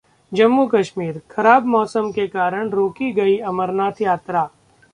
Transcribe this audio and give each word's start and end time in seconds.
जम्मू-कश्मीर: 0.31 1.19
खराब 1.31 1.65
मौसम 1.65 2.11
के 2.11 2.27
कारण 2.27 2.69
रोकी 2.69 3.11
गई 3.13 3.37
अमरनाथ 3.49 4.01
यात्रा 4.01 4.47